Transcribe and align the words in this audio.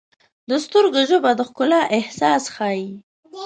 د 0.49 0.51
سترګو 0.65 1.01
ژبه 1.09 1.31
د 1.37 1.39
ښکلا 1.49 1.81
احساس 1.97 2.43
ښیي. 2.55 2.85